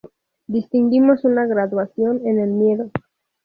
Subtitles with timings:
[0.47, 2.89] Distinguimos una graduación en el miedo.